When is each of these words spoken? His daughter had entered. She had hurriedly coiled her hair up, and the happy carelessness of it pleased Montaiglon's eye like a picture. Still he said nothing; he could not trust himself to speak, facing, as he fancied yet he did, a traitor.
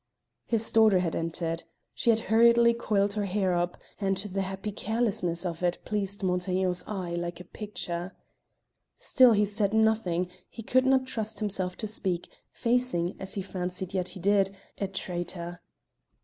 His 0.47 0.71
daughter 0.71 0.97
had 0.97 1.15
entered. 1.15 1.63
She 1.93 2.09
had 2.09 2.21
hurriedly 2.33 2.73
coiled 2.73 3.13
her 3.13 3.25
hair 3.25 3.53
up, 3.53 3.77
and 3.99 4.17
the 4.17 4.41
happy 4.41 4.71
carelessness 4.71 5.45
of 5.45 5.61
it 5.61 5.77
pleased 5.85 6.23
Montaiglon's 6.23 6.83
eye 6.87 7.13
like 7.13 7.39
a 7.39 7.43
picture. 7.43 8.15
Still 8.97 9.33
he 9.33 9.45
said 9.45 9.75
nothing; 9.75 10.31
he 10.49 10.63
could 10.63 10.87
not 10.87 11.05
trust 11.05 11.37
himself 11.37 11.77
to 11.77 11.87
speak, 11.87 12.29
facing, 12.49 13.15
as 13.19 13.35
he 13.35 13.43
fancied 13.43 13.93
yet 13.93 14.09
he 14.17 14.19
did, 14.19 14.55
a 14.79 14.87
traitor. 14.87 15.61